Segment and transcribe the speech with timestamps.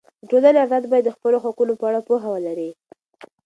[0.21, 2.69] د ټولنې افراد باید د خپلو حقونو په اړه پوهه ولري.